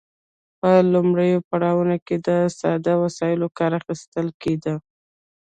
[0.59, 4.75] په لومړیو پړاوونو کې له ساده وسایلو کار اخیستل کیده.